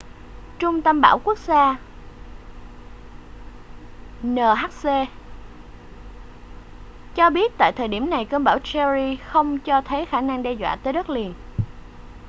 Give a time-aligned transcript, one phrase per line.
[0.59, 1.75] trung tâm bão quốc gia
[4.23, 5.07] nhc
[7.15, 10.53] cho biết tại thời điểm này cơn bão jerry không cho thấy khả năng đe
[10.53, 11.33] dọa tới đất liền